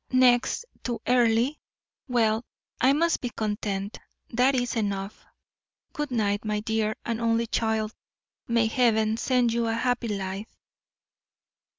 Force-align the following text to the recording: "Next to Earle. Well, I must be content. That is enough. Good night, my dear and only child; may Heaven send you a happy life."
"Next 0.11 0.65
to 0.85 0.99
Earle. 1.05 1.51
Well, 2.07 2.43
I 2.81 2.91
must 2.91 3.21
be 3.21 3.29
content. 3.29 3.99
That 4.31 4.55
is 4.55 4.75
enough. 4.75 5.23
Good 5.93 6.09
night, 6.09 6.43
my 6.43 6.59
dear 6.59 6.95
and 7.05 7.21
only 7.21 7.45
child; 7.45 7.93
may 8.47 8.65
Heaven 8.65 9.15
send 9.17 9.53
you 9.53 9.67
a 9.67 9.73
happy 9.73 10.07
life." 10.07 10.57